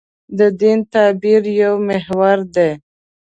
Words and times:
د 0.37 0.39
دین 0.59 0.79
تعبیر 0.93 1.43
یو 1.61 1.73
محور 1.87 2.37
دی. 2.55 2.69